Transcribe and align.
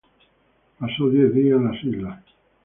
Pasó 0.79 1.11
diez 1.11 1.31
días 1.35 1.59
en 1.59 1.65
las 1.71 1.83
islas. 1.83 2.23